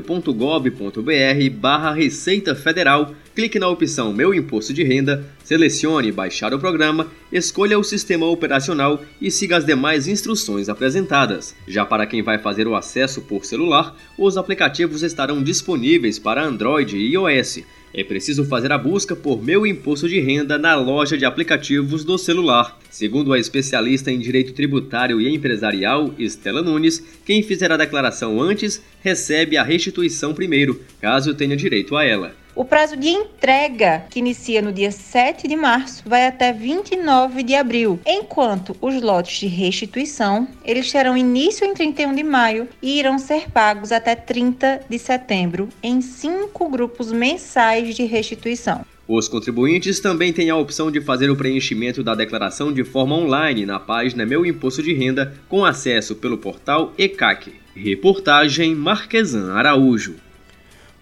Receita 1.93 2.55
Federal, 2.55 3.13
clique 3.35 3.59
na 3.59 3.67
opção 3.67 4.13
Meu 4.13 4.33
Imposto 4.33 4.73
de 4.73 4.83
Renda, 4.83 5.25
selecione 5.43 6.11
Baixar 6.11 6.53
o 6.53 6.59
programa, 6.59 7.11
escolha 7.31 7.77
o 7.77 7.83
sistema 7.83 8.25
operacional 8.25 9.03
e 9.21 9.29
siga 9.29 9.57
as 9.57 9.65
demais 9.65 10.07
instruções 10.07 10.69
apresentadas. 10.69 11.53
Já 11.67 11.85
para 11.85 12.07
quem 12.07 12.23
vai 12.23 12.39
fazer 12.39 12.67
o 12.67 12.75
acesso 12.75 13.21
por 13.21 13.43
celular, 13.43 13.95
os 14.17 14.37
aplicativos 14.37 15.03
estarão 15.03 15.43
disponíveis 15.43 16.17
para 16.17 16.43
Android 16.43 16.97
e 16.97 17.11
iOS 17.11 17.59
é 17.97 18.03
preciso 18.03 18.43
fazer 18.43 18.73
a 18.73 18.77
busca 18.77 19.15
por 19.15 19.41
Meu 19.41 19.65
Imposto 19.65 20.09
de 20.09 20.19
Renda 20.19 20.57
na 20.57 20.75
loja 20.75 21.17
de 21.17 21.23
aplicativos 21.23 22.03
do 22.03 22.17
celular. 22.17 22.77
Segundo 22.89 23.31
a 23.31 23.39
especialista 23.39 24.11
em 24.11 24.19
direito 24.19 24.51
tributário 24.51 25.21
e 25.21 25.33
empresarial, 25.33 26.13
Estela 26.19 26.61
Nunes, 26.61 27.01
quem 27.25 27.41
fizer 27.41 27.71
a 27.71 27.77
declaração 27.77 28.41
antes 28.41 28.83
recebe 29.01 29.55
a 29.55 29.63
restituição 29.63 30.33
primeiro, 30.33 30.81
caso 30.99 31.33
tenha 31.33 31.55
direito 31.55 31.95
a 31.95 32.03
ela. 32.03 32.35
O 32.55 32.63
prazo 32.63 32.95
de 32.95 33.09
entrega, 33.09 34.05
que 34.09 34.19
inicia 34.19 34.61
no 34.61 34.71
dia 34.71 34.89
7 34.89 35.45
de 35.45 35.57
março, 35.57 36.01
vai 36.05 36.25
até 36.25 36.53
29 36.53 37.43
de 37.43 37.53
abril, 37.53 37.99
enquanto 38.05 38.73
os 38.79 39.01
lotes 39.01 39.41
de 39.41 39.47
restituição, 39.47 40.47
eles 40.63 40.89
terão 40.89 41.17
início 41.17 41.67
em 41.67 41.73
31 41.73 42.15
de 42.15 42.23
maio 42.23 42.69
e 42.81 42.97
irão 42.97 43.19
ser 43.19 43.51
pagos 43.51 43.91
até 43.91 44.15
30 44.15 44.85
de 44.89 44.97
setembro, 44.97 45.67
em 45.83 45.99
cinco 45.99 46.69
grupos 46.69 47.11
mensais 47.11 47.93
de 47.93 48.05
restituição. 48.05 48.85
Os 49.05 49.27
contribuintes 49.27 49.99
também 49.99 50.31
têm 50.31 50.49
a 50.49 50.55
opção 50.55 50.89
de 50.89 51.01
fazer 51.01 51.29
o 51.29 51.35
preenchimento 51.35 52.01
da 52.01 52.15
declaração 52.15 52.71
de 52.71 52.85
forma 52.85 53.17
online 53.17 53.65
na 53.65 53.81
página 53.81 54.25
Meu 54.25 54.45
Imposto 54.45 54.81
de 54.81 54.93
Renda, 54.93 55.35
com 55.49 55.65
acesso 55.65 56.15
pelo 56.15 56.37
portal 56.37 56.93
ECAC. 56.97 57.53
Reportagem 57.75 58.73
Marquesan 58.73 59.51
Araújo. 59.51 60.15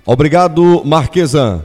Obrigado, 0.06 0.82
Marquesan. 0.84 1.64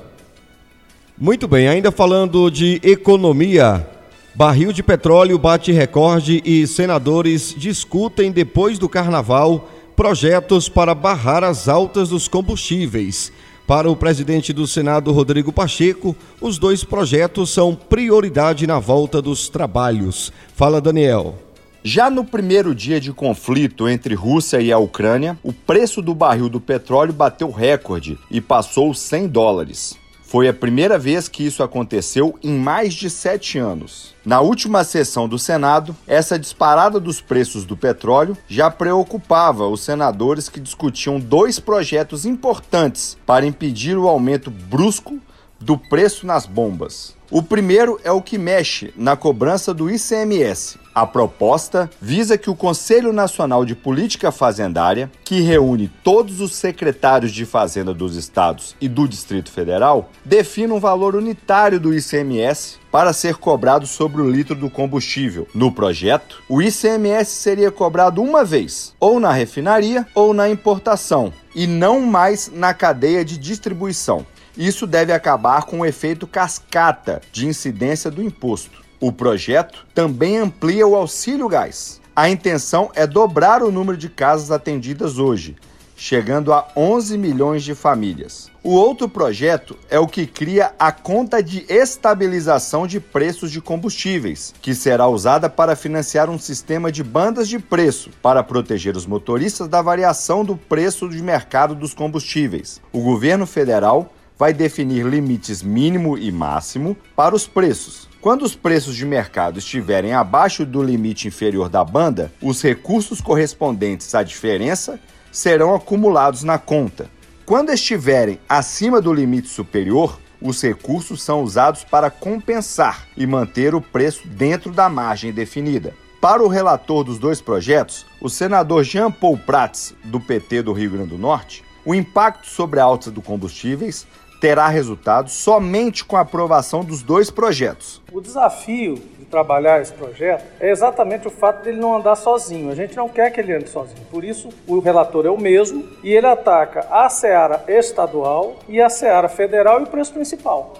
Muito 1.20 1.48
bem, 1.48 1.66
ainda 1.66 1.90
falando 1.90 2.48
de 2.48 2.80
economia, 2.84 3.84
barril 4.32 4.72
de 4.72 4.80
petróleo 4.80 5.36
bate 5.36 5.72
recorde 5.72 6.40
e 6.44 6.64
senadores 6.64 7.52
discutem 7.58 8.30
depois 8.30 8.78
do 8.78 8.88
carnaval 8.88 9.68
projetos 9.96 10.68
para 10.68 10.94
barrar 10.94 11.42
as 11.42 11.68
altas 11.68 12.10
dos 12.10 12.28
combustíveis. 12.28 13.32
Para 13.66 13.90
o 13.90 13.96
presidente 13.96 14.52
do 14.52 14.68
Senado, 14.68 15.10
Rodrigo 15.10 15.52
Pacheco, 15.52 16.14
os 16.40 16.58
dois 16.58 16.84
projetos 16.84 17.50
são 17.50 17.74
prioridade 17.74 18.68
na 18.68 18.78
volta 18.78 19.20
dos 19.20 19.48
trabalhos. 19.48 20.32
Fala, 20.54 20.80
Daniel. 20.80 21.34
Já 21.82 22.10
no 22.10 22.24
primeiro 22.24 22.74
dia 22.74 23.00
de 23.00 23.12
conflito 23.12 23.88
entre 23.88 24.14
Rússia 24.14 24.60
e 24.60 24.72
a 24.72 24.78
Ucrânia, 24.78 25.38
o 25.44 25.52
preço 25.52 26.02
do 26.02 26.12
barril 26.12 26.48
do 26.48 26.60
petróleo 26.60 27.12
bateu 27.12 27.50
recorde 27.52 28.18
e 28.30 28.40
passou 28.40 28.92
100 28.92 29.28
dólares. 29.28 29.96
Foi 30.24 30.48
a 30.48 30.52
primeira 30.52 30.98
vez 30.98 31.28
que 31.28 31.46
isso 31.46 31.62
aconteceu 31.62 32.38
em 32.42 32.52
mais 32.52 32.92
de 32.92 33.08
sete 33.08 33.58
anos. 33.58 34.14
Na 34.26 34.40
última 34.40 34.84
sessão 34.84 35.26
do 35.26 35.38
Senado, 35.38 35.96
essa 36.06 36.38
disparada 36.38 37.00
dos 37.00 37.20
preços 37.20 37.64
do 37.64 37.76
petróleo 37.76 38.36
já 38.46 38.70
preocupava 38.70 39.66
os 39.66 39.80
senadores 39.80 40.48
que 40.48 40.60
discutiam 40.60 41.18
dois 41.18 41.58
projetos 41.58 42.26
importantes 42.26 43.16
para 43.24 43.46
impedir 43.46 43.96
o 43.96 44.08
aumento 44.08 44.50
brusco 44.50 45.18
do 45.60 45.78
preço 45.78 46.26
nas 46.26 46.44
bombas. 46.44 47.16
O 47.30 47.42
primeiro 47.42 48.00
é 48.04 48.10
o 48.10 48.22
que 48.22 48.36
mexe 48.36 48.92
na 48.96 49.16
cobrança 49.16 49.72
do 49.72 49.90
ICMS. 49.90 50.78
A 50.98 51.06
proposta 51.06 51.88
visa 52.02 52.36
que 52.36 52.50
o 52.50 52.56
Conselho 52.56 53.12
Nacional 53.12 53.64
de 53.64 53.76
Política 53.76 54.32
Fazendária, 54.32 55.08
que 55.24 55.40
reúne 55.40 55.88
todos 56.02 56.40
os 56.40 56.56
secretários 56.56 57.30
de 57.30 57.46
Fazenda 57.46 57.94
dos 57.94 58.16
estados 58.16 58.74
e 58.80 58.88
do 58.88 59.06
Distrito 59.06 59.52
Federal, 59.52 60.10
defina 60.24 60.74
um 60.74 60.80
valor 60.80 61.14
unitário 61.14 61.78
do 61.78 61.94
ICMS 61.94 62.80
para 62.90 63.12
ser 63.12 63.36
cobrado 63.36 63.86
sobre 63.86 64.20
o 64.20 64.28
litro 64.28 64.56
do 64.56 64.68
combustível. 64.68 65.46
No 65.54 65.70
projeto, 65.70 66.42
o 66.48 66.60
ICMS 66.60 67.30
seria 67.30 67.70
cobrado 67.70 68.20
uma 68.20 68.44
vez, 68.44 68.92
ou 68.98 69.20
na 69.20 69.30
refinaria 69.30 70.04
ou 70.16 70.34
na 70.34 70.50
importação, 70.50 71.32
e 71.54 71.64
não 71.68 72.00
mais 72.00 72.50
na 72.52 72.74
cadeia 72.74 73.24
de 73.24 73.38
distribuição. 73.38 74.26
Isso 74.56 74.84
deve 74.84 75.12
acabar 75.12 75.62
com 75.62 75.78
o 75.78 75.86
efeito 75.86 76.26
cascata 76.26 77.22
de 77.30 77.46
incidência 77.46 78.10
do 78.10 78.20
imposto. 78.20 78.87
O 79.00 79.12
projeto 79.12 79.86
também 79.94 80.38
amplia 80.38 80.84
o 80.84 80.96
auxílio 80.96 81.48
gás. 81.48 82.00
A 82.16 82.28
intenção 82.28 82.90
é 82.96 83.06
dobrar 83.06 83.62
o 83.62 83.70
número 83.70 83.96
de 83.96 84.08
casas 84.08 84.50
atendidas 84.50 85.18
hoje, 85.18 85.54
chegando 85.96 86.52
a 86.52 86.66
11 86.76 87.16
milhões 87.16 87.62
de 87.62 87.76
famílias. 87.76 88.50
O 88.60 88.70
outro 88.70 89.08
projeto 89.08 89.78
é 89.88 90.00
o 90.00 90.08
que 90.08 90.26
cria 90.26 90.72
a 90.76 90.90
conta 90.90 91.40
de 91.40 91.64
estabilização 91.68 92.88
de 92.88 92.98
preços 92.98 93.52
de 93.52 93.60
combustíveis, 93.60 94.52
que 94.60 94.74
será 94.74 95.06
usada 95.06 95.48
para 95.48 95.76
financiar 95.76 96.28
um 96.28 96.38
sistema 96.38 96.90
de 96.90 97.04
bandas 97.04 97.48
de 97.48 97.60
preço 97.60 98.10
para 98.20 98.42
proteger 98.42 98.96
os 98.96 99.06
motoristas 99.06 99.68
da 99.68 99.80
variação 99.80 100.44
do 100.44 100.56
preço 100.56 101.08
de 101.08 101.22
mercado 101.22 101.72
dos 101.76 101.94
combustíveis. 101.94 102.80
O 102.92 103.00
governo 103.00 103.46
federal 103.46 104.12
vai 104.36 104.52
definir 104.52 105.06
limites 105.06 105.62
mínimo 105.62 106.18
e 106.18 106.32
máximo 106.32 106.96
para 107.14 107.36
os 107.36 107.46
preços. 107.46 108.07
Quando 108.20 108.42
os 108.42 108.56
preços 108.56 108.96
de 108.96 109.06
mercado 109.06 109.60
estiverem 109.60 110.12
abaixo 110.12 110.66
do 110.66 110.82
limite 110.82 111.28
inferior 111.28 111.68
da 111.68 111.84
banda, 111.84 112.32
os 112.42 112.60
recursos 112.60 113.20
correspondentes 113.20 114.12
à 114.12 114.24
diferença 114.24 114.98
serão 115.30 115.72
acumulados 115.72 116.42
na 116.42 116.58
conta. 116.58 117.08
Quando 117.46 117.70
estiverem 117.70 118.40
acima 118.48 119.00
do 119.00 119.12
limite 119.12 119.46
superior, 119.48 120.18
os 120.42 120.60
recursos 120.60 121.22
são 121.22 121.42
usados 121.42 121.84
para 121.84 122.10
compensar 122.10 123.06
e 123.16 123.24
manter 123.24 123.72
o 123.72 123.80
preço 123.80 124.26
dentro 124.26 124.72
da 124.72 124.88
margem 124.88 125.32
definida. 125.32 125.94
Para 126.20 126.42
o 126.42 126.48
relator 126.48 127.04
dos 127.04 127.20
dois 127.20 127.40
projetos, 127.40 128.04
o 128.20 128.28
senador 128.28 128.82
Jean 128.82 129.12
Paul 129.12 129.38
Prats, 129.38 129.94
do 130.02 130.18
PT 130.18 130.62
do 130.62 130.72
Rio 130.72 130.90
Grande 130.90 131.10
do 131.10 131.18
Norte, 131.18 131.62
o 131.84 131.94
impacto 131.94 132.48
sobre 132.48 132.80
a 132.80 132.84
alta 132.84 133.12
dos 133.12 133.24
combustíveis 133.24 134.08
terá 134.40 134.68
resultado 134.68 135.28
somente 135.28 136.04
com 136.04 136.16
a 136.16 136.20
aprovação 136.20 136.84
dos 136.84 137.02
dois 137.02 137.30
projetos. 137.30 138.00
O 138.12 138.20
desafio 138.20 138.94
de 139.18 139.24
trabalhar 139.24 139.80
esse 139.80 139.92
projeto 139.92 140.44
é 140.60 140.70
exatamente 140.70 141.26
o 141.26 141.30
fato 141.30 141.62
de 141.62 141.70
ele 141.70 141.80
não 141.80 141.96
andar 141.96 142.16
sozinho. 142.16 142.70
A 142.70 142.74
gente 142.74 142.96
não 142.96 143.08
quer 143.08 143.30
que 143.30 143.40
ele 143.40 143.52
ande 143.52 143.68
sozinho. 143.68 144.04
Por 144.10 144.24
isso, 144.24 144.48
o 144.66 144.78
relator 144.80 145.26
é 145.26 145.30
o 145.30 145.38
mesmo 145.38 145.84
e 146.02 146.12
ele 146.12 146.26
ataca 146.26 146.86
a 146.90 147.08
seara 147.08 147.64
estadual 147.68 148.56
e 148.68 148.80
a 148.80 148.88
seara 148.88 149.28
federal 149.28 149.80
e 149.80 149.84
o 149.84 149.86
preço 149.86 150.12
principal. 150.12 150.74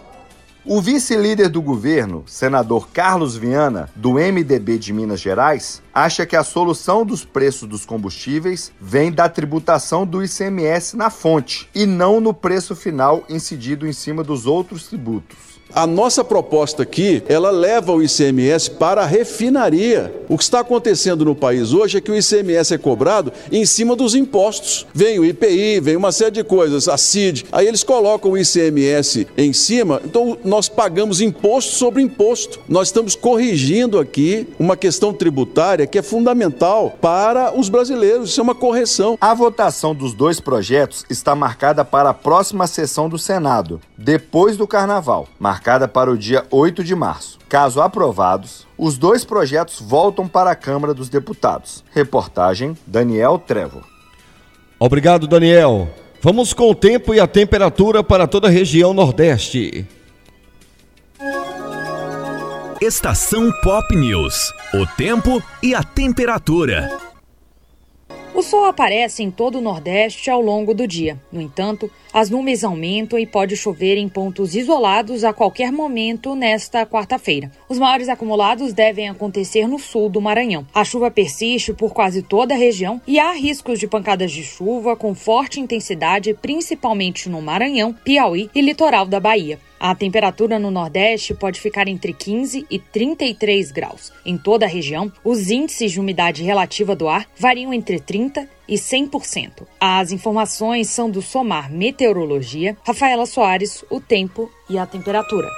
O 0.65 0.83
vice-líder 0.83 1.49
do 1.49 1.63
governo, 1.63 2.25
senador 2.27 2.89
Carlos 2.93 3.37
Viana, 3.37 3.89
do 3.95 4.15
MDB 4.15 4.77
de 4.77 4.93
Minas 4.93 5.21
Gerais, 5.21 5.81
acha 5.95 6.27
que 6.27 6.37
a 6.37 6.43
solução 6.43 7.07
dos 7.07 7.25
preços 7.25 7.69
dos 7.69 7.87
combustíveis 7.87 8.73
vem 8.81 9.11
da 9.11 9.29
tributação 9.29 10.05
do 10.05 10.23
ICMS 10.23 10.97
na 10.97 11.11
fonte 11.11 11.71
e 11.75 11.87
não 11.87 12.21
no 12.21 12.35
preço 12.35 12.75
final 12.75 13.25
incidido 13.29 13.87
em 13.87 13.93
cima 13.93 14.23
dos 14.25 14.47
outros 14.47 14.89
tributos. 14.89 15.48
A 15.75 15.87
nossa 15.87 16.25
proposta 16.25 16.83
aqui, 16.83 17.23
ela 17.29 17.51
leva 17.51 17.93
o 17.93 18.03
ICMS 18.03 18.71
para 18.71 19.03
a 19.03 19.07
refinaria. 19.07 20.15
O 20.29 20.37
que 20.37 20.43
está 20.43 20.61
acontecendo 20.61 21.25
no 21.25 21.35
país 21.35 21.73
hoje 21.73 21.99
é 21.99 22.01
que 22.01 22.11
o 22.11 22.17
ICMS 22.17 22.75
é 22.75 22.79
cobrado 22.79 23.33
em 23.53 23.67
cima 23.67 23.95
dos 23.95 24.15
impostos. 24.15 24.87
Vem 24.95 25.19
o 25.19 25.25
IPI, 25.25 25.81
vem 25.81 25.97
uma 25.97 26.11
série 26.11 26.31
de 26.31 26.45
coisas, 26.45 26.89
a 26.89 26.97
CID. 26.97 27.47
Aí 27.53 27.67
eles 27.67 27.83
colocam 27.83 28.33
o 28.33 28.39
ICMS 28.39 29.27
em 29.37 29.53
cima, 29.53 30.01
então 30.05 30.39
nós 30.43 30.69
pagamos 30.69 31.21
imposto 31.21 31.73
sobre 31.73 32.03
imposto. 32.03 32.61
Nós 32.67 32.89
estamos 32.89 33.15
corrigindo 33.15 33.99
aqui 33.99 34.49
uma 34.59 34.77
questão 34.77 35.13
tributária 35.13 35.87
que 35.87 35.99
é 35.99 36.03
fundamental 36.03 36.97
para 37.01 37.57
os 37.59 37.69
brasileiros. 37.69 38.31
Isso 38.31 38.41
é 38.41 38.43
uma 38.43 38.55
correção. 38.55 39.19
A 39.21 39.35
votação 39.35 39.95
dos 39.95 40.15
dois 40.15 40.41
projetos 40.41 41.05
está 41.11 41.35
marcada 41.35 41.85
para 41.85 42.11
a 42.11 42.15
próxima 42.15 42.67
sessão 42.67 43.09
do 43.09 43.19
Senado, 43.19 43.81
depois 43.97 44.57
do 44.57 44.67
Carnaval 44.67 45.29
marcada 45.59 45.89
para 45.89 46.09
o 46.09 46.17
dia 46.17 46.47
8 46.53 46.85
de 46.85 46.95
março. 46.95 47.37
Caso 47.49 47.81
aprovados, 47.81 48.65
os 48.79 48.97
dois 48.97 49.25
projetos 49.25 49.81
voltam 49.81 50.29
para 50.29 50.53
a 50.53 50.55
Câmara 50.55 50.95
dos 50.95 51.09
Deputados. 51.09 51.83
Reportagem 51.93 52.77
Daniel 52.87 53.43
Trevo. 53.45 53.83
Obrigado, 54.79 55.27
Daniel. 55.27 55.89
Vamos 56.23 56.53
com 56.53 56.71
o 56.71 56.75
tempo 56.75 57.13
e 57.13 57.19
a 57.19 57.27
temperatura 57.27 58.05
para 58.05 58.29
toda 58.29 58.47
a 58.47 58.51
região 58.51 58.95
Nordeste. 58.95 59.85
Estação 62.81 63.51
Pop 63.61 63.97
News. 63.97 64.53
O 64.73 64.87
tempo 64.97 65.43
e 65.61 65.75
a 65.75 65.83
temperatura. 65.83 66.89
O 68.35 68.43
sol 68.43 68.67
aparece 68.67 69.23
em 69.23 69.31
todo 69.31 69.59
o 69.59 69.61
Nordeste 69.61 70.31
ao 70.31 70.41
longo 70.41 70.73
do 70.73 70.87
dia. 70.87 71.19
No 71.33 71.41
entanto, 71.41 71.91
as 72.13 72.31
nuvens 72.31 72.63
aumentam 72.63 73.19
e 73.19 73.27
pode 73.27 73.57
chover 73.57 73.97
em 73.97 74.09
pontos 74.09 74.55
isolados 74.55 75.25
a 75.25 75.33
qualquer 75.33 75.73
momento 75.73 76.35
nesta 76.35 76.87
quarta-feira. 76.87 77.51
Os 77.69 77.79
maiores 77.79 78.09
acumulados 78.09 78.73
devem 78.73 79.09
acontecer 79.09 79.67
no 79.67 79.79
sul 79.79 80.09
do 80.09 80.21
Maranhão. 80.21 80.67
A 80.73 80.85
chuva 80.85 81.11
persiste 81.11 81.73
por 81.73 81.93
quase 81.93 82.23
toda 82.23 82.55
a 82.55 82.59
região 82.59 83.01
e 83.07 83.19
há 83.19 83.33
riscos 83.33 83.81
de 83.81 83.89
pancadas 83.89 84.31
de 84.31 84.45
chuva 84.45 84.95
com 84.95 85.15
forte 85.15 85.59
intensidade, 85.59 86.35
principalmente 86.35 87.29
no 87.29 87.43
Maranhão, 87.43 87.93
Piauí 88.05 88.51
e 88.55 88.61
litoral 88.61 89.07
da 89.07 89.19
Bahia. 89.19 89.59
A 89.81 89.95
temperatura 89.95 90.59
no 90.59 90.71
Nordeste 90.71 91.35
pode 91.35 91.61
ficar 91.61 91.87
entre 91.87 92.13
15 92.13 92.67
e 92.69 92.79
33 92.79 93.71
graus. 93.71 94.13
Em 94.27 94.37
toda 94.37 94.67
a 94.67 94.69
região, 94.69 95.13
os 95.25 95.51
índices 95.51 95.93
de 95.93 96.01
umidade 96.01 96.43
relativa 96.43 96.97
do 96.97 97.09
ar 97.09 97.27
variam 97.39 97.73
entre 97.73 98.01
30 98.01 98.49
e 98.69 98.75
100%. 98.75 99.67
As 99.81 100.11
informações 100.11 100.89
são 100.89 101.09
do 101.09 101.23
Somar 101.23 101.73
Meteorologia, 101.73 102.77
Rafaela 102.85 103.27
Soares, 103.27 103.85
o 103.89 104.01
tempo 104.01 104.51
e 104.69 104.77
a 104.77 104.85
temperatura. 104.85 105.49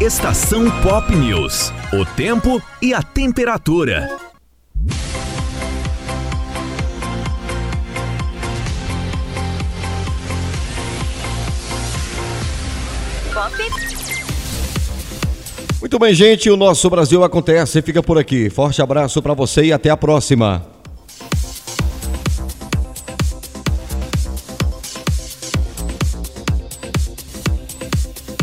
Estação 0.00 0.64
Pop 0.80 1.12
News. 1.12 1.72
O 1.92 2.04
tempo 2.14 2.62
e 2.80 2.94
a 2.94 3.02
temperatura. 3.02 4.08
Muito 15.80 15.98
bem, 15.98 16.12
gente, 16.12 16.50
o 16.50 16.56
nosso 16.56 16.90
Brasil 16.90 17.22
acontece, 17.22 17.80
fica 17.82 18.02
por 18.02 18.18
aqui. 18.18 18.50
Forte 18.50 18.82
abraço 18.82 19.22
para 19.22 19.32
você 19.32 19.66
e 19.66 19.72
até 19.72 19.90
a 19.90 19.96
próxima. 19.96 20.66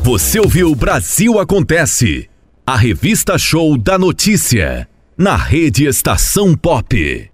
Você 0.02 0.40
ouviu 0.40 0.74
Brasil 0.76 1.40
Acontece, 1.40 2.30
a 2.66 2.78
revista 2.78 3.40
show 3.40 3.76
da 3.76 3.98
notícia, 3.98 4.88
na 5.18 5.36
rede 5.36 5.86
Estação 5.86 6.56
Pop. 6.56 7.32